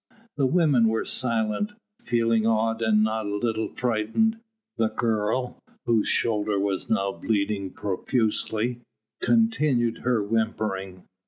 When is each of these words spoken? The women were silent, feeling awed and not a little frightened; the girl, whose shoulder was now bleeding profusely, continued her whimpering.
The 0.35 0.47
women 0.47 0.87
were 0.87 1.05
silent, 1.05 1.73
feeling 2.03 2.43
awed 2.47 2.81
and 2.81 3.03
not 3.03 3.27
a 3.27 3.35
little 3.35 3.67
frightened; 3.67 4.39
the 4.77 4.87
girl, 4.87 5.59
whose 5.85 6.07
shoulder 6.07 6.59
was 6.59 6.89
now 6.89 7.11
bleeding 7.11 7.69
profusely, 7.69 8.81
continued 9.21 9.99
her 9.99 10.23
whimpering. 10.23 11.03